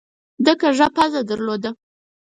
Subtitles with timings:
[0.45, 1.71] ده کږه پزه درلوده.